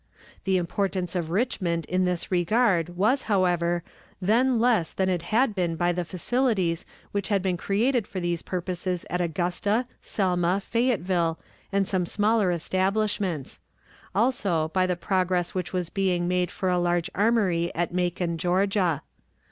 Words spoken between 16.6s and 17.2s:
a large